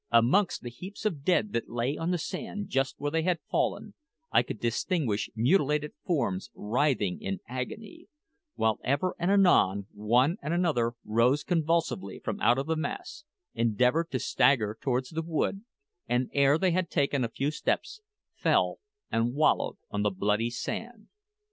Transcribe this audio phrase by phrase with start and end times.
[0.09, 3.93] Amongst the heaps of dead that lay on the sand just where they had fallen,
[4.31, 8.07] I could distinguish mutilated forms writhing in agony;
[8.55, 14.17] while ever and anon one and another rose convulsively from out the mass, endeavoured to
[14.17, 15.65] stagger towards the wood,
[16.07, 18.01] and ere they had taken a few steps,
[18.33, 18.79] fell
[19.11, 21.09] and wallowed on the bloody sand.